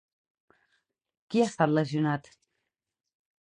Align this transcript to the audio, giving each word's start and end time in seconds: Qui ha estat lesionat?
Qui 1.29 1.43
ha 1.43 1.49
estat 1.51 1.75
lesionat? 1.75 2.31